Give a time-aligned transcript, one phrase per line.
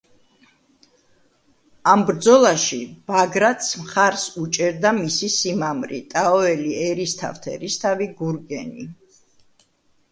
[1.91, 2.79] ამ ბრძოლაში
[3.11, 8.91] ბაგრატს მხარს უჭერდა მისი სიმამრი, ტაოელი ერისთავთ-ერისთავი გურგენი.